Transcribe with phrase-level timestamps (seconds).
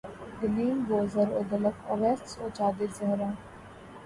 [0.39, 3.29] Gleam بو ذر و دلق اویس و چادر زہرا